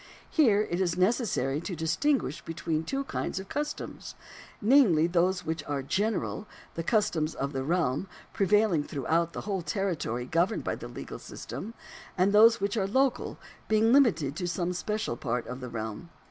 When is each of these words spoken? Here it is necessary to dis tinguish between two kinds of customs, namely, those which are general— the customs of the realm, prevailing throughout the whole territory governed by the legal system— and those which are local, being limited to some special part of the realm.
Here 0.31 0.63
it 0.63 0.81
is 0.81 0.97
necessary 0.97 1.61
to 1.61 1.75
dis 1.75 1.95
tinguish 1.95 2.43
between 2.43 2.83
two 2.83 3.03
kinds 3.03 3.39
of 3.39 3.49
customs, 3.49 4.15
namely, 4.59 5.05
those 5.05 5.45
which 5.45 5.63
are 5.65 5.83
general— 5.83 6.47
the 6.73 6.81
customs 6.81 7.35
of 7.35 7.53
the 7.53 7.63
realm, 7.63 8.07
prevailing 8.33 8.83
throughout 8.83 9.33
the 9.33 9.41
whole 9.41 9.61
territory 9.61 10.25
governed 10.25 10.63
by 10.63 10.73
the 10.73 10.87
legal 10.87 11.19
system— 11.19 11.75
and 12.17 12.33
those 12.33 12.59
which 12.59 12.75
are 12.77 12.87
local, 12.87 13.37
being 13.67 13.93
limited 13.93 14.35
to 14.37 14.47
some 14.47 14.73
special 14.73 15.15
part 15.17 15.45
of 15.45 15.59
the 15.59 15.69
realm. 15.69 16.09